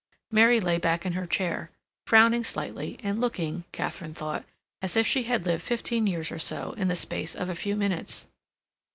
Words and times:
Mary 0.31 0.59
lay 0.59 0.79
back 0.79 1.05
in 1.05 1.13
her 1.13 1.27
chair, 1.27 1.69
frowning 2.07 2.43
slightly, 2.43 2.97
and 3.03 3.21
looking, 3.21 3.65
Katharine 3.71 4.15
thought, 4.15 4.43
as 4.81 4.95
if 4.97 5.05
she 5.05 5.25
had 5.25 5.45
lived 5.45 5.61
fifteen 5.61 6.07
years 6.07 6.31
or 6.31 6.39
so 6.39 6.71
in 6.71 6.87
the 6.87 6.95
space 6.95 7.35
of 7.35 7.49
a 7.49 7.55
few 7.55 7.75
minutes. 7.75 8.25